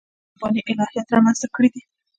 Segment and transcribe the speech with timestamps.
[0.41, 1.81] طالباني الهیات رامنځته کړي دي.